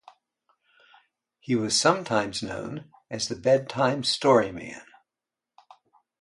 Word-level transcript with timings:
He 1.39 1.55
was 1.55 1.79
sometimes 1.79 2.41
known 2.41 2.89
as 3.11 3.27
the 3.27 3.35
Bedtime 3.35 4.03
Story-Man. 4.03 4.81